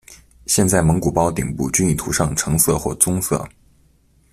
[0.47, 3.47] 现在蒙古包顶部均已涂上橙色或棕色。